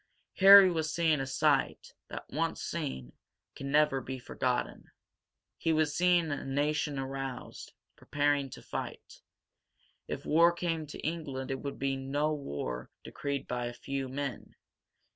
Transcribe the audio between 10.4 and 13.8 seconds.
came to England it would be no war decreed by a